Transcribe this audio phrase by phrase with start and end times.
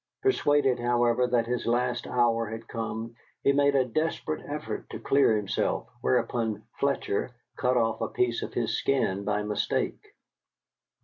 [0.23, 3.13] Persuaded, however, that his last hour was come,
[3.43, 8.55] he made a desperate effort to clear himself, whereupon Fletcher cut off a piece of
[8.55, 10.15] his skin by mistake.